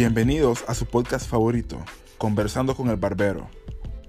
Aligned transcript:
Bienvenidos 0.00 0.64
a 0.66 0.74
su 0.74 0.86
podcast 0.86 1.28
favorito, 1.28 1.78
Conversando 2.16 2.74
con 2.74 2.88
el 2.88 2.96
Barbero. 2.96 3.50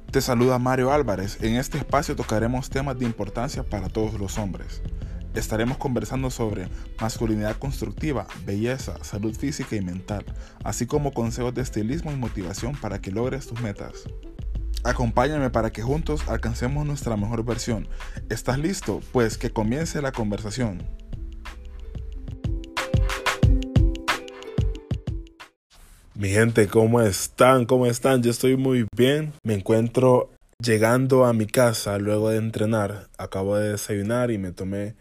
Te 0.10 0.22
saluda 0.22 0.58
Mario 0.58 0.94
Álvarez. 0.94 1.38
En 1.42 1.58
este 1.58 1.80
espacio 1.80 2.16
tocaremos 2.16 2.70
temas 2.70 2.98
de 2.98 3.04
importancia 3.04 3.64
para 3.64 3.90
todos 3.90 4.14
los 4.14 4.38
hombres. 4.38 4.82
Estaremos 5.36 5.76
conversando 5.76 6.30
sobre 6.30 6.70
masculinidad 7.02 7.58
constructiva, 7.58 8.26
belleza, 8.46 9.04
salud 9.04 9.36
física 9.36 9.76
y 9.76 9.82
mental, 9.82 10.24
así 10.64 10.86
como 10.86 11.12
consejos 11.12 11.54
de 11.54 11.62
estilismo 11.62 12.14
y 12.14 12.16
motivación 12.16 12.74
para 12.78 13.02
que 13.02 13.12
logres 13.12 13.48
tus 13.48 13.60
metas. 13.60 14.06
Acompáñame 14.86 15.50
para 15.50 15.74
que 15.74 15.82
juntos 15.82 16.26
alcancemos 16.30 16.86
nuestra 16.86 17.18
mejor 17.18 17.44
versión. 17.44 17.90
¿Estás 18.30 18.60
listo? 18.60 19.02
Pues 19.12 19.38
que 19.38 19.52
comience 19.52 20.02
la 20.02 20.14
conversación. 20.14 21.01
Mi 26.22 26.30
gente, 26.30 26.68
¿cómo 26.68 27.02
están? 27.02 27.66
¿Cómo 27.66 27.88
están? 27.88 28.22
Yo 28.22 28.30
estoy 28.30 28.56
muy 28.56 28.86
bien. 28.96 29.34
Me 29.44 29.56
encuentro 29.56 30.30
llegando 30.64 31.26
a 31.26 31.34
mi 31.34 31.48
casa 31.48 31.98
luego 31.98 32.30
de 32.30 32.38
entrenar. 32.38 33.08
Acabo 33.18 33.58
de 33.58 33.72
desayunar 33.72 34.30
y 34.30 34.38
me 34.38 34.52
tomé 34.52 34.94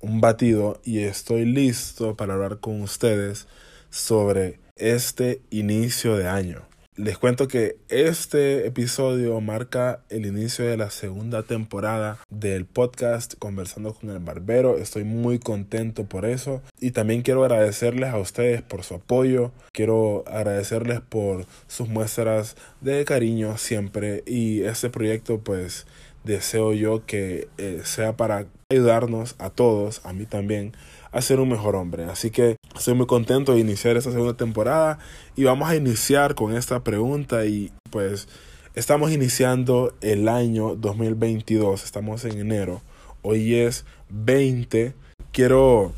un 0.00 0.20
batido 0.20 0.80
y 0.82 0.98
estoy 1.04 1.44
listo 1.44 2.16
para 2.16 2.34
hablar 2.34 2.58
con 2.58 2.82
ustedes 2.82 3.46
sobre 3.88 4.58
este 4.74 5.42
inicio 5.50 6.16
de 6.16 6.26
año. 6.26 6.62
Les 6.96 7.18
cuento 7.18 7.48
que 7.48 7.76
este 7.88 8.68
episodio 8.68 9.40
marca 9.40 10.04
el 10.10 10.26
inicio 10.26 10.64
de 10.64 10.76
la 10.76 10.90
segunda 10.90 11.42
temporada 11.42 12.20
del 12.30 12.66
podcast 12.66 13.34
Conversando 13.36 13.94
con 13.94 14.10
el 14.10 14.20
Barbero. 14.20 14.78
Estoy 14.78 15.02
muy 15.02 15.40
contento 15.40 16.04
por 16.04 16.24
eso 16.24 16.62
y 16.78 16.92
también 16.92 17.22
quiero 17.22 17.42
agradecerles 17.42 18.10
a 18.10 18.18
ustedes 18.18 18.62
por 18.62 18.84
su 18.84 18.94
apoyo. 18.94 19.50
Quiero 19.72 20.22
agradecerles 20.28 21.00
por 21.00 21.46
sus 21.66 21.88
muestras 21.88 22.54
de 22.80 23.04
cariño 23.04 23.58
siempre 23.58 24.22
y 24.24 24.62
este 24.62 24.88
proyecto 24.88 25.40
pues 25.40 25.88
deseo 26.22 26.74
yo 26.74 27.04
que 27.06 27.48
eh, 27.58 27.80
sea 27.82 28.16
para 28.16 28.46
ayudarnos 28.70 29.34
a 29.38 29.50
todos, 29.50 30.00
a 30.04 30.12
mí 30.12 30.26
también, 30.26 30.72
a 31.14 31.22
ser 31.22 31.40
un 31.40 31.48
mejor 31.48 31.76
hombre. 31.76 32.04
Así 32.04 32.30
que 32.30 32.56
estoy 32.76 32.94
muy 32.94 33.06
contento 33.06 33.54
de 33.54 33.60
iniciar 33.60 33.96
esta 33.96 34.10
segunda 34.10 34.36
temporada 34.36 34.98
y 35.36 35.44
vamos 35.44 35.70
a 35.70 35.76
iniciar 35.76 36.34
con 36.34 36.54
esta 36.54 36.82
pregunta 36.82 37.46
y 37.46 37.72
pues 37.90 38.28
estamos 38.74 39.12
iniciando 39.12 39.94
el 40.00 40.28
año 40.28 40.74
2022, 40.74 41.84
estamos 41.84 42.24
en 42.24 42.40
enero, 42.40 42.82
hoy 43.22 43.54
es 43.54 43.84
20, 44.10 44.94
quiero 45.30 45.92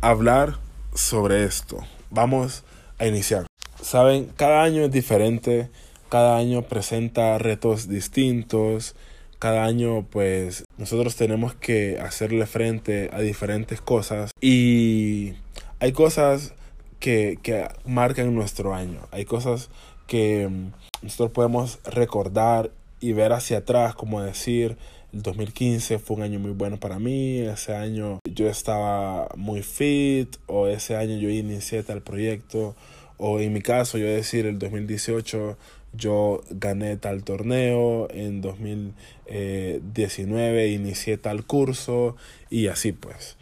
hablar 0.00 0.58
sobre 0.94 1.44
esto. 1.44 1.78
Vamos 2.10 2.62
a 2.98 3.06
iniciar. 3.06 3.46
Saben, 3.80 4.30
cada 4.36 4.62
año 4.62 4.82
es 4.82 4.92
diferente, 4.92 5.70
cada 6.08 6.36
año 6.36 6.62
presenta 6.62 7.36
retos 7.38 7.88
distintos, 7.88 8.94
cada 9.42 9.64
año 9.64 10.06
pues 10.08 10.62
nosotros 10.78 11.16
tenemos 11.16 11.52
que 11.52 11.98
hacerle 11.98 12.46
frente 12.46 13.10
a 13.12 13.18
diferentes 13.18 13.80
cosas 13.80 14.30
y 14.40 15.32
hay 15.80 15.90
cosas 15.90 16.54
que, 17.00 17.40
que 17.42 17.66
marcan 17.84 18.32
nuestro 18.36 18.72
año, 18.72 19.00
hay 19.10 19.24
cosas 19.24 19.68
que 20.06 20.46
mm, 20.48 20.68
nosotros 21.02 21.32
podemos 21.32 21.80
recordar 21.82 22.70
y 23.00 23.14
ver 23.14 23.32
hacia 23.32 23.58
atrás, 23.58 23.96
como 23.96 24.22
decir, 24.22 24.76
el 25.12 25.22
2015 25.22 25.98
fue 25.98 26.18
un 26.18 26.22
año 26.22 26.38
muy 26.38 26.52
bueno 26.52 26.78
para 26.78 27.00
mí, 27.00 27.38
ese 27.38 27.74
año 27.74 28.20
yo 28.32 28.46
estaba 28.48 29.26
muy 29.34 29.64
fit 29.64 30.36
o 30.46 30.68
ese 30.68 30.94
año 30.94 31.16
yo 31.16 31.28
inicié 31.28 31.82
tal 31.82 32.00
proyecto 32.00 32.76
o 33.16 33.40
en 33.40 33.52
mi 33.52 33.60
caso 33.60 33.98
yo 33.98 34.06
decir 34.06 34.46
el 34.46 34.60
2018 34.60 35.56
yo 35.92 36.42
gané 36.50 36.96
tal 36.96 37.24
torneo, 37.24 38.08
en 38.10 38.40
2019 38.40 40.68
inicié 40.68 41.18
tal 41.18 41.44
curso 41.44 42.16
y 42.50 42.68
así 42.68 42.92
pues. 42.92 43.36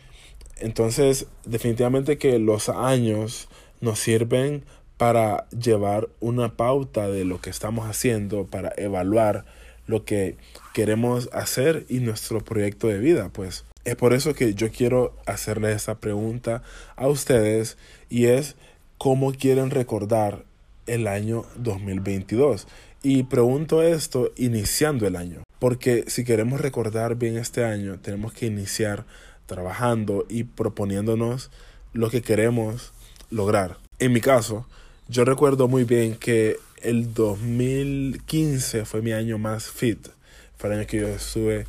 Entonces, 0.58 1.26
definitivamente 1.44 2.18
que 2.18 2.38
los 2.38 2.68
años 2.68 3.48
nos 3.80 3.98
sirven 3.98 4.64
para 4.96 5.48
llevar 5.48 6.08
una 6.20 6.56
pauta 6.56 7.08
de 7.08 7.24
lo 7.24 7.40
que 7.40 7.48
estamos 7.48 7.88
haciendo, 7.88 8.46
para 8.46 8.72
evaluar 8.76 9.46
lo 9.86 10.04
que 10.04 10.36
queremos 10.74 11.30
hacer 11.32 11.86
y 11.88 12.00
nuestro 12.00 12.44
proyecto 12.44 12.88
de 12.88 12.98
vida, 12.98 13.30
pues. 13.32 13.64
Es 13.86 13.96
por 13.96 14.12
eso 14.12 14.34
que 14.34 14.52
yo 14.52 14.70
quiero 14.70 15.16
hacerles 15.24 15.76
esa 15.76 16.00
pregunta 16.00 16.62
a 16.96 17.08
ustedes 17.08 17.78
y 18.10 18.26
es 18.26 18.56
cómo 18.98 19.32
quieren 19.32 19.70
recordar 19.70 20.44
el 20.90 21.06
año 21.06 21.44
2022. 21.56 22.66
Y 23.02 23.22
pregunto 23.22 23.82
esto 23.82 24.30
iniciando 24.36 25.06
el 25.06 25.16
año, 25.16 25.42
porque 25.58 26.04
si 26.08 26.24
queremos 26.24 26.60
recordar 26.60 27.16
bien 27.16 27.36
este 27.36 27.64
año, 27.64 27.98
tenemos 28.00 28.32
que 28.32 28.46
iniciar 28.46 29.06
trabajando 29.46 30.26
y 30.28 30.44
proponiéndonos 30.44 31.50
lo 31.92 32.10
que 32.10 32.22
queremos 32.22 32.92
lograr. 33.30 33.78
En 33.98 34.12
mi 34.12 34.20
caso, 34.20 34.66
yo 35.08 35.24
recuerdo 35.24 35.66
muy 35.66 35.84
bien 35.84 36.16
que 36.16 36.56
el 36.82 37.14
2015 37.14 38.84
fue 38.84 39.02
mi 39.02 39.12
año 39.12 39.38
más 39.38 39.70
fit. 39.70 40.08
Fue 40.56 40.70
el 40.70 40.78
año 40.78 40.86
que 40.86 41.00
yo 41.00 41.08
estuve, 41.08 41.66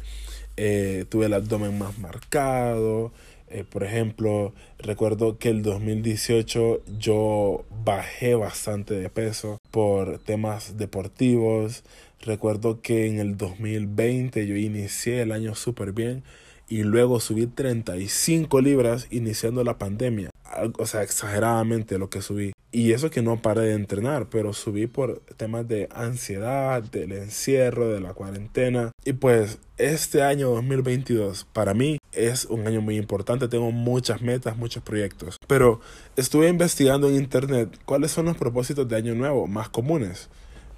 eh, 0.58 1.06
tuve 1.09 1.28
el 1.28 1.34
abdomen 1.34 1.78
más 1.78 1.98
marcado, 1.98 3.14
eh, 3.52 3.66
por 3.70 3.84
ejemplo, 3.84 4.54
recuerdo 4.80 5.38
que 5.38 5.50
el 5.50 5.62
2018 5.62 6.82
yo 6.98 7.66
bajé 7.84 8.36
bastante 8.36 8.94
de 8.96 9.10
peso 9.10 9.58
por 9.72 10.20
temas 10.20 10.78
deportivos. 10.78 11.84
Recuerdo 12.22 12.82
que 12.82 13.08
en 13.08 13.20
el 13.20 13.38
2020 13.38 14.48
yo 14.48 14.56
inicié 14.56 15.22
el 15.22 15.32
año 15.32 15.56
súper 15.56 15.92
bien 15.92 16.24
y 16.70 16.84
luego 16.84 17.20
subí 17.20 17.48
35 17.48 18.62
libras 18.62 19.08
iniciando 19.12 19.64
la 19.64 19.78
pandemia. 19.78 20.30
O 20.78 20.86
sea, 20.86 21.04
exageradamente 21.04 21.98
lo 21.98 22.10
que 22.10 22.22
subí. 22.22 22.54
Y 22.74 22.94
eso 22.94 23.09
que 23.09 23.22
no 23.22 23.42
paré 23.42 23.64
de 23.64 23.74
entrenar, 23.74 24.30
pero 24.30 24.54
subí 24.54 24.88
por 24.88 25.20
temas 25.36 25.68
de 25.68 25.90
ansiedad, 25.92 26.82
del 26.82 27.12
encierro, 27.12 27.90
de 27.90 28.00
la 28.00 28.14
cuarentena. 28.14 28.92
Y 29.04 29.14
pues 29.14 29.59
este 29.78 30.24
año 30.24 30.52
2022 30.52 31.48
para 31.52 31.74
mí 31.74 31.98
es 32.14 32.46
un 32.46 32.66
año 32.66 32.80
muy 32.80 32.96
importante. 32.96 33.50
Tengo 33.50 33.72
muchas 33.72 34.22
metas, 34.22 34.56
muchos 34.56 34.84
proyectos. 34.84 35.36
Pero 35.48 35.82
estuve 36.16 36.48
investigando 36.48 37.09
en 37.09 37.16
internet 37.16 37.78
cuáles 37.84 38.12
son 38.12 38.26
los 38.26 38.38
propósitos 38.38 38.88
de 38.88 38.96
año 38.96 39.16
nuevo 39.16 39.48
más 39.48 39.68
comunes. 39.68 40.30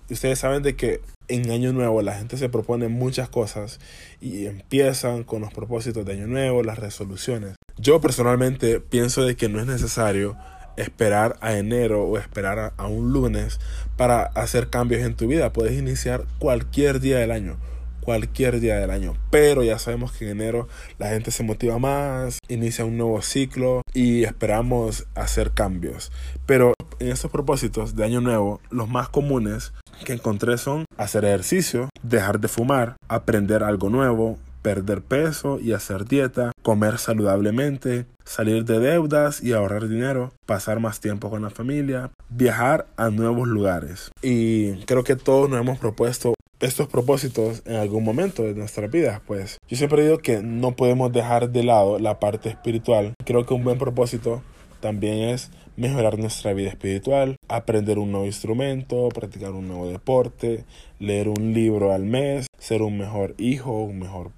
Ustedes 0.10 0.40
saben 0.40 0.64
de 0.64 0.76
que 0.76 1.00
en 1.28 1.52
año 1.52 1.74
nuevo 1.74 2.02
la 2.02 2.16
gente 2.16 2.38
se 2.38 2.50
propone 2.50 2.88
muchas 2.88 3.30
cosas 3.30 3.80
y 4.20 4.48
empiezan 4.48 5.24
con 5.24 5.42
los 5.42 5.54
propósitos 5.54 6.06
de 6.06 6.14
año 6.14 6.28
nuevo, 6.28 6.64
las 6.64 6.80
resoluciones. 6.80 7.56
Yo 7.78 8.02
personalmente 8.02 8.80
pienso 8.80 9.24
de 9.24 9.36
que 9.36 9.48
no 9.48 9.60
es 9.60 9.68
necesario 9.68 10.38
esperar 10.78 11.38
a 11.42 11.58
enero 11.58 12.04
o 12.04 12.18
esperar 12.18 12.74
a, 12.78 12.88
un 12.88 13.12
lunes 13.14 13.60
para 13.98 14.24
hacer 14.24 14.70
cambios 14.70 15.02
en 15.02 15.16
tu 15.16 15.28
vida. 15.28 15.54
Puedes 15.54 15.78
iniciar 15.78 16.26
cualquier 16.40 17.00
día 17.00 17.18
del 17.18 17.32
año 17.32 17.58
cualquier 18.04 18.60
día 18.60 18.76
del 18.76 18.92
año. 18.92 19.16
Pero 19.32 19.64
ya 19.64 19.80
sabemos 19.80 20.12
que 20.12 20.26
en 20.26 20.32
enero 20.32 20.68
la 21.00 21.08
gente 21.08 21.32
se 21.32 21.42
motiva 21.42 21.80
más, 21.80 22.40
inicia 22.50 22.84
un 22.84 22.98
nuevo 22.98 23.22
ciclo 23.22 23.82
y 23.94 24.26
esperamos 24.26 25.08
hacer 25.16 25.52
cambios. 25.52 26.12
Pero 26.46 26.74
en 27.00 27.10
estos 27.10 27.32
propósitos 27.32 27.96
de 27.96 28.04
año 28.04 28.22
nuevo, 28.22 28.60
los 28.70 28.90
más 28.90 29.10
comunes 29.10 29.74
que 30.06 30.14
encontré 30.14 30.58
son 30.58 30.86
hacer 30.98 31.26
ejercicio, 31.26 31.90
dejar 32.02 32.40
de 32.40 32.48
fumar, 32.48 32.98
aprender 33.08 33.64
algo 33.64 33.90
nuevo, 33.90 34.38
perder 34.64 35.04
peso 35.04 35.60
y 35.60 35.74
hacer 35.74 36.06
dieta, 36.06 36.52
comer 36.64 36.98
saludablemente, 36.98 38.08
salir 38.24 38.66
de 38.66 38.80
deudas 38.80 39.44
y 39.44 39.54
ahorrar 39.54 39.88
dinero, 39.88 40.32
pasar 40.48 40.80
más 40.80 41.00
tiempo 41.00 41.30
con 41.30 41.44
la 41.44 41.52
familia, 41.52 42.10
viajar 42.30 42.88
a 42.98 43.10
nuevos 43.10 43.48
lugares. 43.48 44.10
Y 44.24 44.78
creo 44.86 45.04
que 45.04 45.16
todos 45.16 45.50
nos 45.50 45.60
hemos 45.60 45.78
propuesto 45.78 46.34
estos 46.60 46.88
propósitos 46.88 47.62
en 47.66 47.76
algún 47.76 48.06
momento 48.06 48.44
de 48.44 48.56
nuestra 48.56 48.88
vida, 48.88 49.22
pues 49.28 49.58
yo 49.68 49.76
siempre 49.76 50.04
digo 50.04 50.20
que 50.20 50.42
no 50.42 50.78
podemos 50.78 51.12
dejar 51.12 51.50
de 51.50 51.64
lado 51.64 52.00
la 52.00 52.20
parte 52.20 52.48
espiritual. 52.48 53.14
Creo 53.26 53.46
que 53.46 53.54
un 53.54 53.66
buen 53.66 53.78
propósito 53.78 54.42
también 54.80 55.30
es 55.30 55.52
mejorar 55.76 56.18
nuestra 56.20 56.54
vida 56.54 56.70
espiritual, 56.70 57.36
aprender 57.50 58.00
un 58.00 58.12
nuevo 58.12 58.26
instrumento, 58.26 59.10
practicar 59.10 59.52
un 59.52 59.68
nuevo 59.68 59.90
deporte, 59.90 60.64
leer 61.00 61.28
un 61.28 61.54
libro 61.54 61.92
al 61.92 62.04
mes, 62.04 62.48
ser 62.60 62.82
un 62.82 62.98
mejor 62.98 63.36
hijo, 63.38 63.84
un 63.84 64.00
mejor 64.00 64.32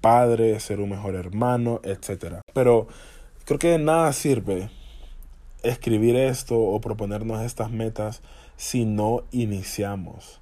padre, 0.00 0.58
ser 0.60 0.80
un 0.80 0.90
mejor 0.90 1.14
hermano, 1.14 1.80
etc. 1.84 2.40
Pero 2.52 2.88
creo 3.44 3.58
que 3.58 3.68
de 3.68 3.78
nada 3.78 4.12
sirve 4.12 4.70
escribir 5.62 6.16
esto 6.16 6.58
o 6.58 6.80
proponernos 6.80 7.42
estas 7.42 7.70
metas 7.70 8.22
si 8.56 8.84
no 8.84 9.24
iniciamos. 9.30 10.40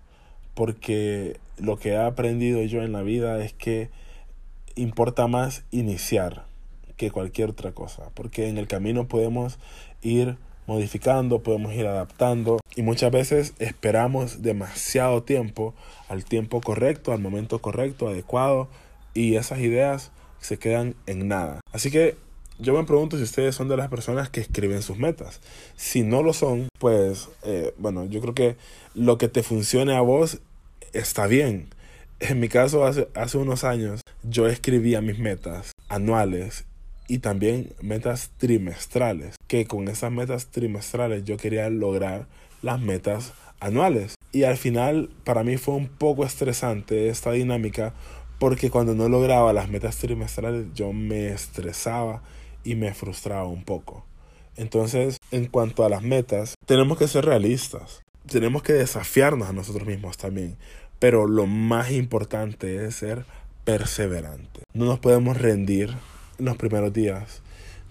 Porque 0.54 1.38
lo 1.58 1.78
que 1.78 1.90
he 1.90 1.98
aprendido 1.98 2.62
yo 2.62 2.82
en 2.82 2.92
la 2.92 3.02
vida 3.02 3.44
es 3.44 3.52
que 3.52 3.90
importa 4.74 5.26
más 5.26 5.64
iniciar 5.70 6.44
que 6.96 7.10
cualquier 7.10 7.50
otra 7.50 7.72
cosa. 7.72 8.10
Porque 8.14 8.48
en 8.48 8.58
el 8.58 8.66
camino 8.66 9.08
podemos 9.08 9.58
ir 10.02 10.36
modificando, 10.66 11.42
podemos 11.42 11.72
ir 11.72 11.86
adaptando 11.86 12.60
y 12.76 12.82
muchas 12.82 13.10
veces 13.10 13.54
esperamos 13.58 14.42
demasiado 14.42 15.22
tiempo 15.22 15.74
al 16.08 16.24
tiempo 16.24 16.60
correcto, 16.60 17.12
al 17.12 17.20
momento 17.20 17.60
correcto, 17.60 18.08
adecuado 18.08 18.68
y 19.18 19.34
esas 19.34 19.58
ideas 19.58 20.12
se 20.40 20.58
quedan 20.58 20.94
en 21.06 21.26
nada. 21.26 21.60
Así 21.72 21.90
que 21.90 22.16
yo 22.60 22.72
me 22.74 22.84
pregunto 22.84 23.16
si 23.16 23.24
ustedes 23.24 23.56
son 23.56 23.68
de 23.68 23.76
las 23.76 23.88
personas 23.88 24.30
que 24.30 24.40
escriben 24.40 24.80
sus 24.80 24.96
metas. 24.96 25.40
Si 25.76 26.02
no 26.02 26.22
lo 26.22 26.32
son, 26.32 26.68
pues 26.78 27.28
eh, 27.42 27.74
bueno, 27.78 28.06
yo 28.06 28.20
creo 28.20 28.34
que 28.34 28.56
lo 28.94 29.18
que 29.18 29.28
te 29.28 29.42
funcione 29.42 29.96
a 29.96 30.02
vos 30.02 30.38
está 30.92 31.26
bien. 31.26 31.68
En 32.20 32.38
mi 32.38 32.48
caso, 32.48 32.84
hace, 32.84 33.08
hace 33.14 33.38
unos 33.38 33.64
años, 33.64 34.02
yo 34.22 34.46
escribía 34.46 35.00
mis 35.00 35.18
metas 35.18 35.72
anuales 35.88 36.64
y 37.08 37.18
también 37.18 37.72
metas 37.80 38.30
trimestrales, 38.38 39.34
que 39.48 39.66
con 39.66 39.88
esas 39.88 40.12
metas 40.12 40.46
trimestrales 40.46 41.24
yo 41.24 41.36
quería 41.36 41.68
lograr 41.70 42.26
las 42.62 42.80
metas 42.80 43.32
anuales. 43.58 44.14
Y 44.30 44.44
al 44.44 44.56
final 44.56 45.10
para 45.24 45.42
mí 45.42 45.56
fue 45.56 45.74
un 45.74 45.88
poco 45.88 46.24
estresante 46.24 47.08
esta 47.08 47.32
dinámica 47.32 47.94
porque 48.38 48.70
cuando 48.70 48.94
no 48.94 49.08
lograba 49.08 49.52
las 49.52 49.68
metas 49.68 49.96
trimestrales 49.96 50.66
yo 50.74 50.92
me 50.92 51.28
estresaba 51.28 52.22
y 52.64 52.74
me 52.74 52.94
frustraba 52.94 53.44
un 53.44 53.64
poco. 53.64 54.04
Entonces, 54.56 55.18
en 55.30 55.46
cuanto 55.46 55.84
a 55.84 55.88
las 55.88 56.02
metas, 56.02 56.54
tenemos 56.66 56.98
que 56.98 57.08
ser 57.08 57.24
realistas. 57.24 58.02
Tenemos 58.26 58.62
que 58.62 58.72
desafiarnos 58.72 59.48
a 59.48 59.52
nosotros 59.52 59.86
mismos 59.86 60.16
también. 60.16 60.56
Pero 60.98 61.28
lo 61.28 61.46
más 61.46 61.92
importante 61.92 62.84
es 62.84 62.96
ser 62.96 63.24
perseverante. 63.64 64.62
No 64.74 64.86
nos 64.86 64.98
podemos 64.98 65.36
rendir 65.36 65.94
en 66.38 66.44
los 66.44 66.56
primeros 66.56 66.92
días. 66.92 67.40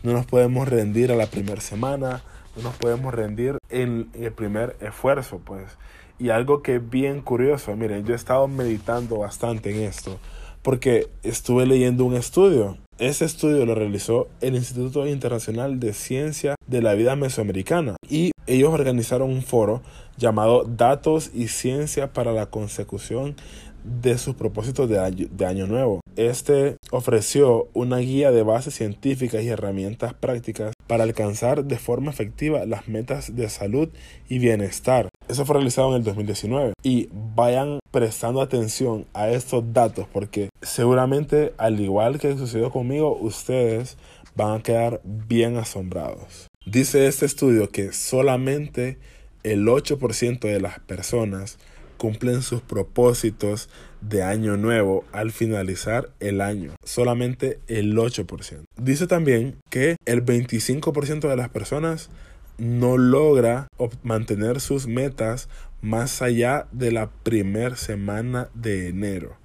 No 0.04 0.12
nos 0.12 0.26
podemos 0.26 0.68
rendir 0.68 1.12
a 1.12 1.16
la 1.16 1.28
primera 1.28 1.62
semana. 1.62 2.22
No 2.58 2.64
nos 2.64 2.76
podemos 2.76 3.14
rendir 3.14 3.58
en 3.70 4.10
el 4.14 4.34
primer 4.34 4.76
esfuerzo, 4.82 5.40
pues. 5.44 5.78
Y 6.20 6.30
algo 6.30 6.64
que 6.64 6.76
es 6.76 6.90
bien 6.90 7.22
curioso, 7.22 7.76
miren, 7.76 8.04
yo 8.06 8.14
he 8.14 8.16
estado 8.16 8.48
meditando 8.48 9.20
bastante 9.20 9.70
en 9.70 9.88
esto, 9.88 10.20
porque 10.68 11.08
estuve 11.24 11.66
leyendo 11.66 12.04
un 12.04 12.14
estudio. 12.14 12.78
Ese 13.00 13.24
estudio 13.24 13.66
lo 13.66 13.74
realizó 13.74 14.28
el 14.42 14.54
Instituto 14.54 15.08
Internacional 15.08 15.80
de 15.80 15.94
Ciencia 15.94 16.56
de 16.68 16.81
la 16.81 16.94
Vida 16.94 17.16
Mesoamericana 17.16 17.96
y 18.10 18.31
ellos 18.48 18.74
organizaron 18.74 19.30
un 19.30 19.44
foro 19.44 19.81
llamado 20.18 20.66
Datos 20.66 21.31
y 21.34 21.48
Ciencia 21.48 22.12
para 22.12 22.34
la 22.34 22.48
Consecución 22.48 23.38
de 23.86 24.18
sus 24.18 24.36
propósitos 24.36 24.90
de 24.90 25.00
año, 25.00 25.28
de 25.31 25.46
año, 25.46 25.68
Nuevo. 25.68 26.02
Este 26.18 26.75
ofreció 26.92 27.69
una 27.74 28.00
guía 28.00 28.31
de 28.31 28.44
bases 28.44 28.75
científicas 28.75 29.44
y 29.44 29.48
herramientas 29.48 30.16
prácticas 30.16 30.74
para 30.86 31.06
alcanzar 31.06 31.64
de 31.64 31.78
forma 31.78 32.12
efectiva 32.12 32.66
las 32.66 32.90
metas 32.90 33.38
de 33.38 33.48
salud 33.48 33.88
y 34.28 34.40
bienestar. 34.40 35.08
Eso 35.28 35.46
fue 35.46 35.56
realizado 35.56 35.90
en 35.90 35.96
el 35.98 36.04
2019. 36.04 36.74
Y 36.84 37.10
vayan 37.36 37.80
prestando 37.92 38.42
atención 38.42 39.06
a 39.14 39.30
estos 39.30 39.74
datos 39.74 40.08
porque 40.12 40.50
seguramente 40.62 41.54
al 41.58 41.80
igual 41.80 42.20
que 42.20 42.38
sucedió 42.38 42.72
conmigo, 42.72 43.18
ustedes 43.20 43.98
van 44.36 44.60
a 44.60 44.64
quedar 44.64 45.02
bien 45.04 45.58
asombrados. 45.58 46.48
Dice 46.66 47.08
este 47.08 47.26
estudio 47.26 47.70
que 47.70 47.92
solamente 47.92 48.98
el 49.44 49.66
8% 49.68 50.40
de 50.40 50.60
las 50.60 50.80
personas 50.80 51.58
cumplen 51.98 52.42
sus 52.42 52.62
propósitos 52.62 53.70
de 54.02 54.24
año 54.24 54.56
nuevo 54.58 55.04
al 55.12 55.32
finalizar 55.32 56.10
el 56.20 56.42
año. 56.42 56.76
Solamente 56.84 57.60
el 57.68 57.96
8%. 57.96 58.64
Dice 58.78 59.08
también 59.08 59.56
que 59.70 59.96
el 60.06 60.24
25% 60.24 61.28
de 61.28 61.36
las 61.36 61.50
personas 61.50 62.10
no 62.57 62.98
logra 62.98 63.68
mantener 64.04 64.59
sus 64.59 64.88
metas 64.88 65.50
más 65.81 66.21
allá 66.21 66.68
de 66.71 66.92
la 66.92 67.09
primera 67.09 67.75
semana 67.75 68.50
de 68.54 68.88
enero. 68.89 69.38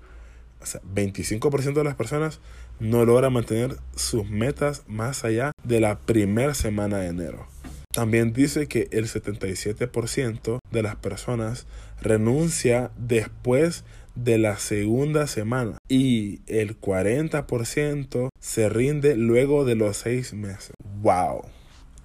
O 0.60 0.66
sea, 0.66 0.80
25% 0.82 1.74
de 1.74 1.84
las 1.84 1.94
personas 1.94 2.40
no 2.80 3.04
logra 3.04 3.30
mantener 3.30 3.76
sus 3.94 4.28
metas 4.28 4.84
más 4.86 5.24
allá 5.24 5.52
de 5.64 5.80
la 5.80 5.98
primera 5.98 6.54
semana 6.54 6.98
de 6.98 7.08
enero. 7.08 7.46
También 7.92 8.32
dice 8.32 8.68
que 8.68 8.88
el 8.90 9.06
77% 9.06 10.58
de 10.70 10.82
las 10.82 10.96
personas 10.96 11.66
renuncia 12.00 12.90
después 12.96 13.84
de 14.14 14.38
la 14.38 14.56
segunda 14.56 15.26
semana 15.26 15.78
y 15.88 16.40
el 16.46 16.80
40% 16.80 18.28
se 18.40 18.68
rinde 18.68 19.16
luego 19.16 19.64
de 19.64 19.74
los 19.74 19.98
seis 19.98 20.32
meses. 20.32 20.72
¡Wow! 21.02 21.42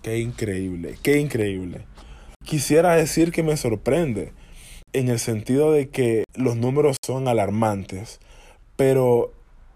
¡Qué 0.08 0.20
increíble! 0.20 0.98
¡Qué 1.04 1.20
increíble! 1.20 1.82
Quisiera 2.46 2.96
decir 2.96 3.34
que 3.34 3.44
me 3.44 3.58
sorprende 3.58 4.32
en 4.94 5.10
el 5.10 5.20
sentido 5.20 5.74
de 5.74 5.90
que 5.90 6.24
los 6.34 6.56
números 6.56 6.96
son 7.06 7.28
alarmantes, 7.28 8.22
pero 8.78 9.34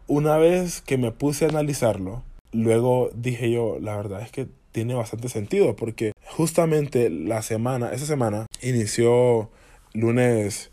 una 0.07 0.37
vez 0.37 0.79
que 0.79 0.97
me 0.97 1.11
puse 1.11 1.43
a 1.43 1.49
analizarlo, 1.49 2.23
luego 2.53 3.09
dije 3.13 3.51
yo, 3.51 3.77
la 3.81 3.97
verdad 3.97 4.21
es 4.21 4.31
que 4.31 4.47
tiene 4.71 4.93
bastante 4.93 5.27
sentido 5.27 5.75
porque 5.75 6.13
justamente 6.23 7.09
la 7.09 7.41
semana, 7.41 7.91
esa 7.91 8.05
semana 8.05 8.45
inició 8.61 9.49
lunes 9.93 10.71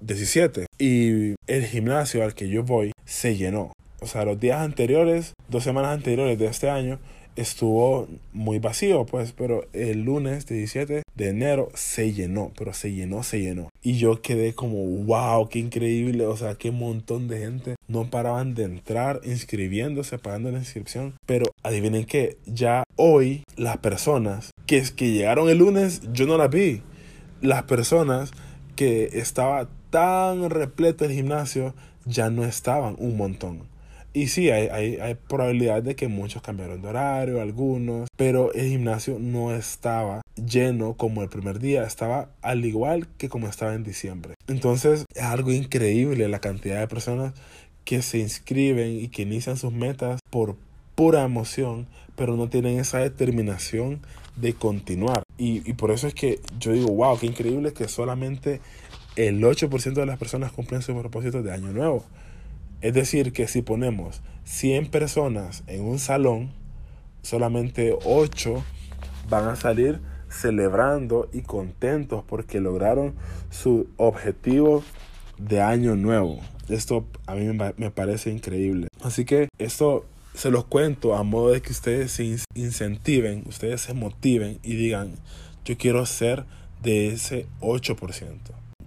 17 0.00 0.66
y 0.80 1.36
el 1.46 1.64
gimnasio 1.66 2.24
al 2.24 2.34
que 2.34 2.48
yo 2.48 2.64
voy 2.64 2.90
se 3.04 3.36
llenó. 3.36 3.70
O 4.00 4.08
sea, 4.08 4.24
los 4.24 4.40
días 4.40 4.62
anteriores, 4.62 5.32
dos 5.48 5.62
semanas 5.62 5.92
anteriores 5.92 6.40
de 6.40 6.46
este 6.46 6.68
año, 6.68 6.98
estuvo 7.36 8.08
muy 8.32 8.58
vacío, 8.58 9.06
pues, 9.06 9.32
pero 9.32 9.66
el 9.72 10.02
lunes 10.02 10.46
17 10.46 11.02
de 11.14 11.28
enero 11.28 11.70
se 11.74 12.12
llenó, 12.12 12.52
pero 12.56 12.72
se 12.72 12.92
llenó, 12.92 13.22
se 13.22 13.40
llenó. 13.40 13.68
Y 13.82 13.98
yo 13.98 14.22
quedé 14.22 14.54
como, 14.54 14.84
wow, 15.04 15.48
qué 15.48 15.58
increíble, 15.58 16.26
o 16.26 16.36
sea, 16.36 16.54
qué 16.54 16.70
montón 16.70 17.28
de 17.28 17.38
gente 17.40 17.74
no 17.88 18.10
paraban 18.10 18.54
de 18.54 18.64
entrar 18.64 19.20
inscribiéndose, 19.24 20.18
pagando 20.18 20.50
la 20.50 20.58
inscripción. 20.58 21.14
Pero 21.26 21.46
adivinen 21.62 22.04
que 22.04 22.36
ya 22.46 22.84
hoy 22.96 23.44
las 23.56 23.78
personas 23.78 24.50
que, 24.66 24.82
que 24.96 25.10
llegaron 25.10 25.48
el 25.48 25.58
lunes, 25.58 26.02
yo 26.12 26.26
no 26.26 26.38
las 26.38 26.50
vi. 26.50 26.82
Las 27.40 27.64
personas 27.64 28.32
que 28.76 29.10
estaba 29.12 29.68
tan 29.90 30.50
repleto 30.50 31.04
el 31.04 31.12
gimnasio 31.12 31.74
ya 32.04 32.30
no 32.30 32.44
estaban 32.44 32.96
un 32.98 33.16
montón. 33.16 33.73
Y 34.16 34.28
sí, 34.28 34.48
hay, 34.50 34.68
hay, 34.68 34.96
hay, 35.00 35.16
probabilidad 35.16 35.82
de 35.82 35.96
que 35.96 36.06
muchos 36.06 36.40
cambiaron 36.40 36.80
de 36.80 36.86
horario, 36.86 37.40
algunos, 37.40 38.06
pero 38.16 38.52
el 38.54 38.68
gimnasio 38.68 39.18
no 39.18 39.52
estaba 39.52 40.22
lleno 40.36 40.94
como 40.94 41.22
el 41.22 41.28
primer 41.28 41.58
día, 41.58 41.82
estaba 41.82 42.28
al 42.40 42.64
igual 42.64 43.08
que 43.18 43.28
como 43.28 43.48
estaba 43.48 43.74
en 43.74 43.82
diciembre. 43.82 44.34
Entonces 44.46 45.04
es 45.12 45.22
algo 45.24 45.50
increíble 45.50 46.28
la 46.28 46.38
cantidad 46.38 46.78
de 46.78 46.86
personas 46.86 47.34
que 47.84 48.02
se 48.02 48.18
inscriben 48.18 49.00
y 49.00 49.08
que 49.08 49.22
inician 49.22 49.56
sus 49.56 49.72
metas 49.72 50.20
por 50.30 50.54
pura 50.94 51.24
emoción, 51.24 51.88
pero 52.14 52.36
no 52.36 52.48
tienen 52.48 52.78
esa 52.78 52.98
determinación 52.98 54.00
de 54.36 54.54
continuar. 54.54 55.24
Y, 55.38 55.68
y 55.68 55.72
por 55.72 55.90
eso 55.90 56.06
es 56.06 56.14
que 56.14 56.38
yo 56.60 56.72
digo, 56.72 56.86
wow, 56.92 57.18
qué 57.18 57.26
increíble 57.26 57.72
que 57.72 57.88
solamente 57.88 58.60
el 59.16 59.42
8% 59.42 59.92
de 59.92 60.06
las 60.06 60.18
personas 60.18 60.52
cumplen 60.52 60.82
sus 60.82 60.94
propósitos 60.94 61.42
de 61.42 61.52
año 61.52 61.72
nuevo. 61.72 62.04
Es 62.84 62.92
decir, 62.92 63.32
que 63.32 63.48
si 63.48 63.62
ponemos 63.62 64.20
100 64.44 64.88
personas 64.90 65.64
en 65.68 65.86
un 65.86 65.98
salón, 65.98 66.52
solamente 67.22 67.96
8 68.04 68.62
van 69.30 69.48
a 69.48 69.56
salir 69.56 70.02
celebrando 70.28 71.30
y 71.32 71.40
contentos 71.40 72.24
porque 72.28 72.60
lograron 72.60 73.14
su 73.48 73.88
objetivo 73.96 74.84
de 75.38 75.62
año 75.62 75.96
nuevo. 75.96 76.40
Esto 76.68 77.06
a 77.26 77.34
mí 77.34 77.58
me 77.78 77.90
parece 77.90 78.30
increíble. 78.30 78.88
Así 79.02 79.24
que 79.24 79.48
esto 79.56 80.04
se 80.34 80.50
los 80.50 80.66
cuento 80.66 81.14
a 81.14 81.22
modo 81.22 81.52
de 81.52 81.62
que 81.62 81.72
ustedes 81.72 82.12
se 82.12 82.36
incentiven, 82.54 83.44
ustedes 83.46 83.80
se 83.80 83.94
motiven 83.94 84.58
y 84.62 84.74
digan, 84.74 85.14
yo 85.64 85.78
quiero 85.78 86.04
ser 86.04 86.44
de 86.82 87.08
ese 87.08 87.46
8%. 87.62 88.36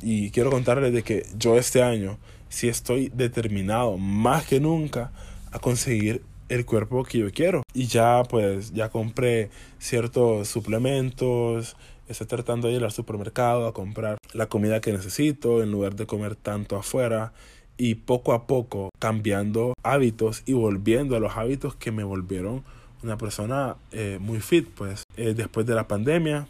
Y 0.04 0.30
quiero 0.30 0.52
contarles 0.52 0.94
de 0.94 1.02
que 1.02 1.26
yo 1.36 1.58
este 1.58 1.82
año 1.82 2.20
si 2.50 2.68
estoy 2.68 3.10
determinado 3.14 3.98
más 3.98 4.46
que 4.46 4.60
nunca 4.60 5.12
a 5.52 5.60
conseguir 5.60 6.24
el 6.50 6.66
cuerpo 6.66 7.04
que 7.04 7.20
yo 7.20 7.32
quiero. 7.32 7.64
Y 7.74 7.88
ya 7.88 8.24
pues 8.30 8.74
ya 8.74 8.90
compré 8.90 9.50
ciertos 9.80 10.48
suplementos, 10.48 11.76
estoy 12.08 12.28
tratando 12.28 12.68
de 12.68 12.76
ir 12.76 12.84
al 12.84 12.92
supermercado 12.92 13.68
a 13.68 13.74
comprar 13.74 14.18
la 14.34 14.48
comida 14.48 14.82
que 14.82 14.92
necesito 14.92 15.62
en 15.62 15.72
lugar 15.72 15.96
de 15.96 16.06
comer 16.06 16.36
tanto 16.36 16.78
afuera 16.78 17.34
y 17.78 17.96
poco 17.96 18.34
a 18.34 18.48
poco 18.48 18.90
cambiando 19.00 19.74
hábitos 19.84 20.44
y 20.46 20.54
volviendo 20.54 21.16
a 21.16 21.20
los 21.20 21.38
hábitos 21.38 21.76
que 21.76 21.92
me 21.92 22.04
volvieron 22.04 22.64
una 23.04 23.18
persona 23.18 23.76
eh, 23.92 24.18
muy 24.20 24.40
fit 24.40 24.68
pues 24.70 25.04
eh, 25.16 25.36
después 25.36 25.68
de 25.68 25.76
la 25.76 25.88
pandemia 25.88 26.48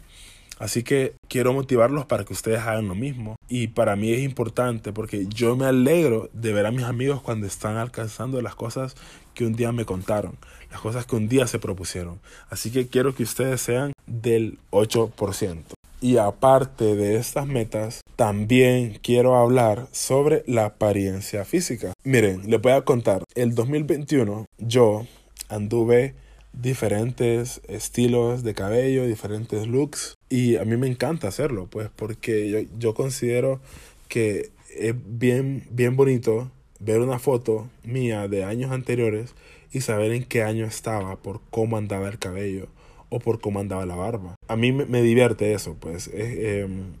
Así 0.58 0.82
que 0.82 1.14
quiero 1.28 1.52
motivarlos 1.52 2.06
para 2.06 2.24
que 2.24 2.32
ustedes 2.32 2.60
hagan 2.60 2.88
lo 2.88 2.94
mismo. 2.94 3.36
Y 3.48 3.68
para 3.68 3.96
mí 3.96 4.12
es 4.12 4.20
importante 4.22 4.92
porque 4.92 5.26
yo 5.28 5.56
me 5.56 5.66
alegro 5.66 6.30
de 6.32 6.52
ver 6.52 6.66
a 6.66 6.70
mis 6.70 6.84
amigos 6.84 7.22
cuando 7.22 7.46
están 7.46 7.76
alcanzando 7.76 8.40
las 8.42 8.54
cosas 8.54 8.96
que 9.34 9.46
un 9.46 9.54
día 9.54 9.70
me 9.72 9.84
contaron, 9.84 10.36
las 10.70 10.80
cosas 10.80 11.06
que 11.06 11.16
un 11.16 11.28
día 11.28 11.46
se 11.46 11.58
propusieron. 11.58 12.20
Así 12.50 12.70
que 12.70 12.88
quiero 12.88 13.14
que 13.14 13.22
ustedes 13.22 13.60
sean 13.60 13.92
del 14.06 14.58
8%. 14.70 15.62
Y 16.00 16.16
aparte 16.18 16.94
de 16.94 17.16
estas 17.16 17.46
metas, 17.46 18.02
también 18.14 19.00
quiero 19.02 19.36
hablar 19.36 19.88
sobre 19.90 20.44
la 20.46 20.66
apariencia 20.66 21.44
física. 21.44 21.92
Miren, 22.04 22.48
les 22.48 22.60
voy 22.60 22.72
a 22.72 22.82
contar, 22.82 23.24
el 23.34 23.54
2021 23.54 24.46
yo 24.58 25.06
anduve 25.48 26.14
diferentes 26.52 27.60
estilos 27.68 28.42
de 28.42 28.54
cabello, 28.54 29.06
diferentes 29.06 29.66
looks 29.66 30.14
y 30.28 30.56
a 30.56 30.64
mí 30.64 30.76
me 30.76 30.88
encanta 30.88 31.28
hacerlo, 31.28 31.68
pues 31.70 31.88
porque 31.94 32.50
yo, 32.50 32.58
yo 32.78 32.94
considero 32.94 33.60
que 34.08 34.50
es 34.76 34.94
bien, 35.06 35.64
bien 35.70 35.96
bonito 35.96 36.50
ver 36.80 37.00
una 37.00 37.18
foto 37.18 37.68
mía 37.84 38.28
de 38.28 38.44
años 38.44 38.70
anteriores 38.70 39.34
y 39.72 39.80
saber 39.80 40.12
en 40.12 40.24
qué 40.24 40.42
año 40.42 40.66
estaba 40.66 41.16
por 41.16 41.40
cómo 41.50 41.76
andaba 41.76 42.08
el 42.08 42.18
cabello 42.18 42.68
o 43.10 43.20
por 43.20 43.40
cómo 43.40 43.60
andaba 43.60 43.86
la 43.86 43.96
barba. 43.96 44.34
A 44.48 44.56
mí 44.56 44.72
me, 44.72 45.02
divierte 45.02 45.52
eso, 45.52 45.76
pues. 45.78 46.10
Em, 46.12 46.92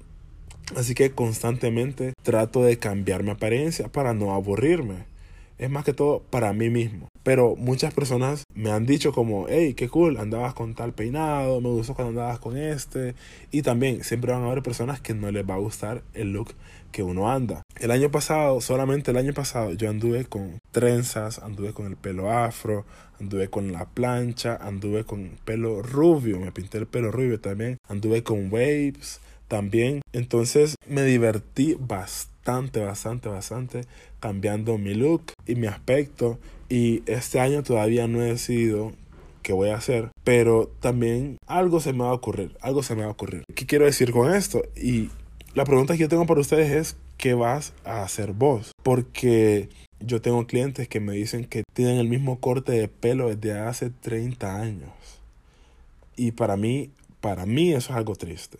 así 0.76 0.94
que 0.94 1.10
constantemente 1.10 2.12
trato 2.22 2.62
de 2.62 2.78
cambiar 2.78 3.22
mi 3.22 3.30
apariencia 3.30 3.88
para 3.88 4.14
no 4.14 4.34
aburrirme. 4.34 5.06
Es 5.58 5.70
más 5.70 5.84
que 5.84 5.92
todo 5.92 6.22
para 6.30 6.52
mí 6.52 6.70
mismo. 6.70 7.08
Pero 7.28 7.56
muchas 7.56 7.92
personas 7.92 8.44
me 8.54 8.70
han 8.70 8.86
dicho 8.86 9.12
como, 9.12 9.48
hey, 9.50 9.74
qué 9.74 9.90
cool, 9.90 10.16
andabas 10.16 10.54
con 10.54 10.74
tal 10.74 10.94
peinado, 10.94 11.60
me 11.60 11.68
gustó 11.68 11.92
cuando 11.92 12.18
andabas 12.18 12.38
con 12.38 12.56
este. 12.56 13.14
Y 13.50 13.60
también 13.60 14.02
siempre 14.02 14.32
van 14.32 14.44
a 14.44 14.46
haber 14.46 14.62
personas 14.62 15.02
que 15.02 15.12
no 15.12 15.30
les 15.30 15.46
va 15.46 15.56
a 15.56 15.58
gustar 15.58 16.02
el 16.14 16.32
look 16.32 16.54
que 16.90 17.02
uno 17.02 17.30
anda. 17.30 17.60
El 17.78 17.90
año 17.90 18.10
pasado, 18.10 18.62
solamente 18.62 19.10
el 19.10 19.18
año 19.18 19.34
pasado, 19.34 19.74
yo 19.74 19.90
anduve 19.90 20.24
con 20.24 20.58
trenzas, 20.70 21.38
anduve 21.40 21.74
con 21.74 21.84
el 21.84 21.96
pelo 21.96 22.32
afro, 22.32 22.86
anduve 23.20 23.48
con 23.48 23.72
la 23.72 23.84
plancha, 23.84 24.56
anduve 24.56 25.04
con 25.04 25.32
pelo 25.44 25.82
rubio, 25.82 26.40
me 26.40 26.50
pinté 26.50 26.78
el 26.78 26.86
pelo 26.86 27.10
rubio 27.10 27.38
también, 27.38 27.76
anduve 27.88 28.22
con 28.22 28.50
waves 28.50 29.20
también. 29.48 30.00
Entonces 30.14 30.76
me 30.86 31.02
divertí 31.02 31.76
bastante, 31.78 32.80
bastante, 32.80 33.28
bastante 33.28 33.82
cambiando 34.18 34.78
mi 34.78 34.94
look 34.94 35.24
y 35.46 35.56
mi 35.56 35.66
aspecto 35.66 36.38
y 36.68 37.02
este 37.06 37.40
año 37.40 37.62
todavía 37.62 38.06
no 38.08 38.22
he 38.22 38.26
decidido 38.26 38.92
qué 39.42 39.52
voy 39.52 39.70
a 39.70 39.76
hacer, 39.76 40.10
pero 40.24 40.70
también 40.80 41.38
algo 41.46 41.80
se 41.80 41.92
me 41.92 42.04
va 42.04 42.10
a 42.10 42.14
ocurrir, 42.14 42.56
algo 42.60 42.82
se 42.82 42.94
me 42.94 43.02
va 43.02 43.08
a 43.08 43.12
ocurrir. 43.12 43.44
¿Qué 43.54 43.66
quiero 43.66 43.86
decir 43.86 44.12
con 44.12 44.34
esto? 44.34 44.62
Y 44.76 45.10
la 45.54 45.64
pregunta 45.64 45.94
que 45.94 46.00
yo 46.00 46.08
tengo 46.08 46.26
para 46.26 46.40
ustedes 46.40 46.70
es, 46.70 46.96
¿qué 47.16 47.34
vas 47.34 47.72
a 47.84 48.02
hacer 48.02 48.32
vos? 48.32 48.72
Porque 48.82 49.68
yo 50.00 50.20
tengo 50.20 50.46
clientes 50.46 50.88
que 50.88 51.00
me 51.00 51.14
dicen 51.14 51.44
que 51.44 51.62
tienen 51.72 51.98
el 51.98 52.08
mismo 52.08 52.40
corte 52.40 52.72
de 52.72 52.88
pelo 52.88 53.34
desde 53.34 53.58
hace 53.58 53.90
30 53.90 54.60
años. 54.60 54.90
Y 56.16 56.32
para 56.32 56.56
mí, 56.56 56.90
para 57.20 57.46
mí 57.46 57.72
eso 57.72 57.92
es 57.92 57.96
algo 57.96 58.16
triste. 58.16 58.58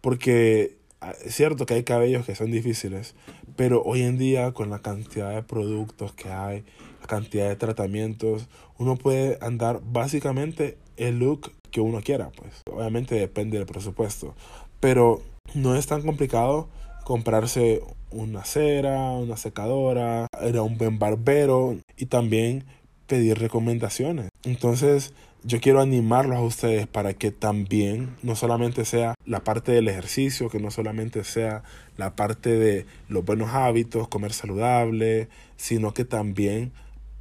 Porque 0.00 0.76
ah, 1.00 1.14
es 1.24 1.34
cierto 1.34 1.64
que 1.64 1.74
hay 1.74 1.84
cabellos 1.84 2.26
que 2.26 2.34
son 2.34 2.50
difíciles, 2.50 3.14
pero 3.56 3.82
hoy 3.82 4.02
en 4.02 4.18
día 4.18 4.52
con 4.52 4.70
la 4.70 4.80
cantidad 4.80 5.34
de 5.34 5.42
productos 5.42 6.12
que 6.12 6.28
hay, 6.28 6.64
la 7.02 7.06
cantidad 7.08 7.48
de 7.48 7.56
tratamientos, 7.56 8.48
uno 8.78 8.96
puede 8.96 9.38
andar 9.40 9.80
básicamente 9.84 10.78
el 10.96 11.18
look 11.18 11.52
que 11.70 11.80
uno 11.80 12.00
quiera, 12.00 12.30
pues. 12.30 12.62
Obviamente 12.70 13.16
depende 13.16 13.58
del 13.58 13.66
presupuesto, 13.66 14.34
pero 14.80 15.20
no 15.54 15.74
es 15.74 15.86
tan 15.86 16.02
complicado 16.02 16.68
comprarse 17.04 17.82
una 18.10 18.44
cera, 18.44 19.10
una 19.10 19.36
secadora, 19.36 20.28
era 20.40 20.62
un 20.62 20.78
buen 20.78 20.98
barbero 20.98 21.76
y 21.96 22.06
también 22.06 22.64
pedir 23.06 23.38
recomendaciones. 23.38 24.28
Entonces, 24.44 25.12
yo 25.44 25.60
quiero 25.60 25.80
animarlos 25.80 26.36
a 26.36 26.42
ustedes 26.42 26.86
para 26.86 27.14
que 27.14 27.32
también 27.32 28.14
no 28.22 28.36
solamente 28.36 28.84
sea 28.84 29.14
la 29.26 29.42
parte 29.42 29.72
del 29.72 29.88
ejercicio, 29.88 30.48
que 30.48 30.60
no 30.60 30.70
solamente 30.70 31.24
sea 31.24 31.64
la 31.96 32.14
parte 32.14 32.50
de 32.50 32.86
los 33.08 33.24
buenos 33.24 33.50
hábitos, 33.50 34.06
comer 34.06 34.32
saludable, 34.32 35.28
sino 35.56 35.94
que 35.94 36.04
también 36.04 36.70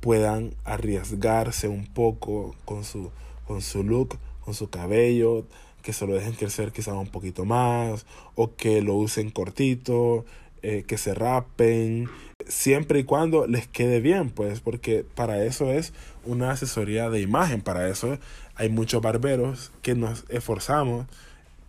puedan 0.02 0.54
arriesgarse 0.66 1.68
un 1.68 1.86
poco 1.86 2.56
con 2.66 2.84
su, 2.84 3.12
con 3.48 3.62
su 3.62 3.84
look, 3.84 4.18
con 4.44 4.54
su 4.54 4.70
cabello, 4.70 5.46
que 5.82 5.94
se 5.94 6.06
lo 6.06 6.14
dejen 6.14 6.34
crecer 6.34 6.72
quizás 6.72 6.96
un 6.96 7.08
poquito 7.08 7.46
más, 7.46 8.06
o 8.36 8.56
que 8.56 8.82
lo 8.82 8.96
usen 8.96 9.30
cortito, 9.30 10.26
eh, 10.64 10.84
que 10.86 10.98
se 10.98 11.14
rapen, 11.14 12.10
siempre 12.48 13.00
y 13.00 13.04
cuando 13.04 13.48
les 13.48 13.68
quede 13.68 14.00
bien, 14.00 14.30
pues, 14.30 14.60
porque 14.60 15.06
para 15.16 15.44
eso 15.44 15.72
es 15.72 15.94
una 16.26 16.52
asesoría 16.52 17.10
de 17.10 17.22
imagen, 17.22 17.62
para 17.62 17.88
eso 17.88 18.18
hay 18.56 18.70
muchos 18.70 19.02
barberos 19.02 19.72
que 19.82 19.96
nos 19.96 20.26
esforzamos 20.30 21.08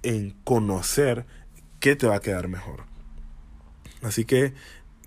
en 0.03 0.35
conocer 0.45 1.25
qué 1.81 1.97
te 1.97 2.07
va 2.07 2.17
a 2.17 2.21
quedar 2.21 2.49
mejor. 2.49 2.85
Así 4.03 4.25
que 4.25 4.53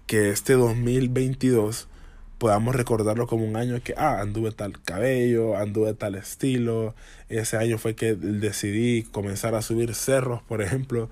que 0.06 0.30
este 0.30 0.54
2022 0.54 1.88
podamos 2.38 2.76
recordarlo 2.76 3.28
como 3.28 3.46
un 3.46 3.56
año 3.56 3.82
que, 3.84 3.94
ah, 3.98 4.20
anduve 4.20 4.52
tal 4.52 4.82
cabello, 4.82 5.58
anduve 5.58 5.94
tal 5.94 6.16
estilo. 6.16 6.96
Ese 7.30 7.58
año 7.58 7.78
fue 7.78 7.96
que 7.96 8.16
decidí 8.16 9.04
comenzar 9.04 9.56
a 9.56 9.62
subir 9.62 9.96
cerros, 9.96 10.42
por 10.44 10.62
ejemplo. 10.62 11.10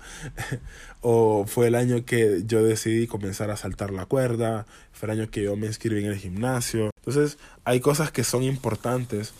o 1.00 1.46
fue 1.46 1.68
el 1.68 1.74
año 1.74 2.04
que 2.04 2.42
yo 2.46 2.62
decidí 2.62 3.06
comenzar 3.06 3.50
a 3.50 3.56
saltar 3.56 3.90
la 3.90 4.06
cuerda. 4.06 4.66
Fue 4.92 5.10
el 5.10 5.18
año 5.18 5.30
que 5.30 5.42
yo 5.42 5.56
me 5.56 5.66
inscribí 5.66 6.04
en 6.04 6.10
el 6.10 6.16
gimnasio. 6.16 6.90
Entonces, 6.98 7.38
hay 7.64 7.80
cosas 7.80 8.10
que 8.10 8.24
son 8.24 8.42
importantes 8.42 9.34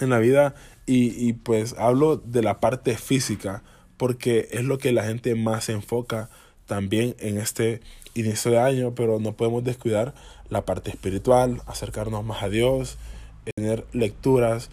en 0.00 0.10
la 0.10 0.18
vida 0.18 0.54
y, 0.86 1.28
y 1.28 1.34
pues 1.34 1.74
hablo 1.78 2.16
de 2.16 2.42
la 2.42 2.58
parte 2.58 2.96
física 2.96 3.62
porque 3.96 4.48
es 4.50 4.64
lo 4.64 4.78
que 4.78 4.92
la 4.92 5.04
gente 5.04 5.34
más 5.34 5.64
se 5.64 5.72
enfoca 5.72 6.30
también 6.66 7.14
en 7.18 7.36
este 7.36 7.82
inicio 8.14 8.50
de 8.50 8.58
año, 8.58 8.94
pero 8.94 9.18
no 9.20 9.34
podemos 9.34 9.62
descuidar 9.62 10.14
la 10.50 10.64
parte 10.64 10.90
espiritual, 10.90 11.62
acercarnos 11.66 12.24
más 12.24 12.42
a 12.42 12.48
Dios, 12.48 12.98
tener 13.56 13.86
lecturas 13.92 14.68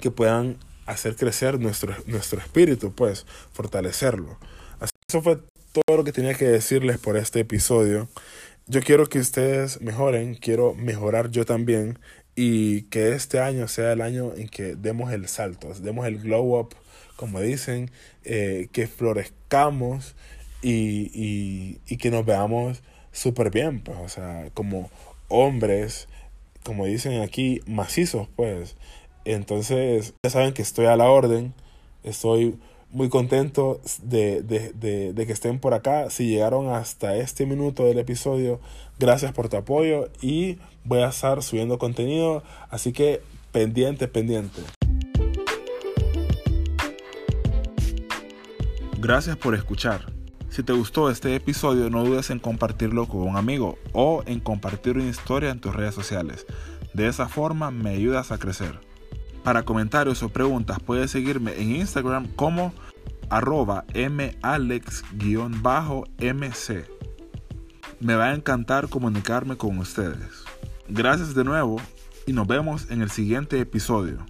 que 0.00 0.10
puedan 0.10 0.56
hacer 0.86 1.16
crecer 1.16 1.60
nuestro, 1.60 1.94
nuestro 2.06 2.40
espíritu, 2.40 2.92
pues 2.92 3.26
fortalecerlo. 3.52 4.38
Así, 4.78 4.92
eso 5.08 5.22
fue 5.22 5.38
todo 5.72 5.98
lo 5.98 6.04
que 6.04 6.12
tenía 6.12 6.34
que 6.34 6.46
decirles 6.46 6.98
por 6.98 7.16
este 7.16 7.40
episodio. 7.40 8.08
Yo 8.66 8.80
quiero 8.80 9.08
que 9.08 9.18
ustedes 9.18 9.80
mejoren, 9.80 10.34
quiero 10.34 10.74
mejorar 10.74 11.30
yo 11.30 11.44
también 11.44 11.98
y 12.34 12.82
que 12.82 13.12
este 13.12 13.40
año 13.40 13.68
sea 13.68 13.92
el 13.92 14.00
año 14.00 14.32
en 14.36 14.48
que 14.48 14.76
demos 14.76 15.12
el 15.12 15.28
salto, 15.28 15.72
demos 15.74 16.06
el 16.06 16.20
glow 16.20 16.58
up, 16.58 16.74
como 17.16 17.40
dicen, 17.40 17.90
eh, 18.24 18.68
que 18.72 18.86
florezcamos 18.86 20.14
y, 20.62 21.10
y, 21.12 21.80
y 21.86 21.96
que 21.96 22.10
nos 22.10 22.24
veamos 22.24 22.82
súper 23.12 23.50
bien, 23.50 23.80
pues, 23.80 23.98
o 23.98 24.08
sea, 24.08 24.50
como 24.54 24.90
hombres, 25.28 26.08
como 26.64 26.86
dicen 26.86 27.22
aquí, 27.22 27.60
macizos, 27.66 28.28
pues. 28.36 28.76
Entonces, 29.24 30.14
ya 30.24 30.30
saben 30.30 30.54
que 30.54 30.62
estoy 30.62 30.86
a 30.86 30.96
la 30.96 31.10
orden, 31.10 31.54
estoy 32.02 32.58
muy 32.90 33.08
contento 33.08 33.80
de, 34.02 34.42
de, 34.42 35.12
de, 35.12 35.26
que 35.26 35.32
estén 35.32 35.58
por 35.58 35.74
acá. 35.74 36.10
Si 36.10 36.26
llegaron 36.26 36.68
hasta 36.68 37.16
este 37.16 37.46
minuto 37.46 37.84
del 37.84 37.98
episodio, 37.98 38.60
gracias 38.98 39.32
por 39.32 39.48
tu 39.48 39.56
apoyo 39.56 40.08
y 40.20 40.58
voy 40.84 41.00
a 41.00 41.08
estar 41.08 41.42
subiendo 41.42 41.78
contenido, 41.78 42.42
así 42.70 42.92
que 42.92 43.20
pendiente, 43.52 44.08
pendiente. 44.08 44.60
Gracias 48.98 49.36
por 49.36 49.54
escuchar. 49.54 50.19
Si 50.50 50.64
te 50.64 50.72
gustó 50.72 51.08
este 51.10 51.36
episodio, 51.36 51.88
no 51.90 52.04
dudes 52.04 52.30
en 52.30 52.40
compartirlo 52.40 53.06
con 53.06 53.20
un 53.20 53.36
amigo 53.36 53.78
o 53.92 54.24
en 54.26 54.40
compartir 54.40 54.96
una 54.96 55.08
historia 55.08 55.50
en 55.50 55.60
tus 55.60 55.74
redes 55.74 55.94
sociales. 55.94 56.44
De 56.92 57.06
esa 57.06 57.28
forma 57.28 57.70
me 57.70 57.90
ayudas 57.90 58.32
a 58.32 58.38
crecer. 58.38 58.80
Para 59.44 59.62
comentarios 59.62 60.24
o 60.24 60.28
preguntas 60.28 60.80
puedes 60.80 61.12
seguirme 61.12 61.54
en 61.60 61.76
Instagram 61.76 62.26
como 62.34 62.74
arroba 63.30 63.84
malex-mc. 63.94 65.10
Me 68.00 68.16
va 68.16 68.24
a 68.26 68.34
encantar 68.34 68.88
comunicarme 68.88 69.56
con 69.56 69.78
ustedes. 69.78 70.42
Gracias 70.88 71.32
de 71.36 71.44
nuevo 71.44 71.80
y 72.26 72.32
nos 72.32 72.48
vemos 72.48 72.90
en 72.90 73.02
el 73.02 73.10
siguiente 73.10 73.60
episodio. 73.60 74.26